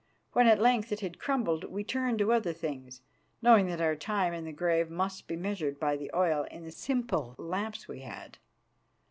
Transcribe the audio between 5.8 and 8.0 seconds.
the oil in the simple lamps we